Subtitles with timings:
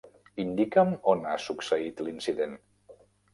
[0.43, 2.57] Indica'm on ha succeït l'incident.